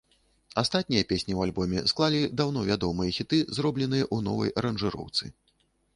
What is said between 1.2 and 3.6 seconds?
ў альбоме склалі даўно вядомыя хіты,